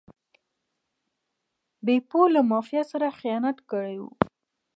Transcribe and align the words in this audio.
بیپو 1.85 2.21
له 2.33 2.41
مافیا 2.51 2.83
سره 2.91 3.07
خیانت 3.19 3.57
کړی 3.71 3.95
و. 4.01 4.05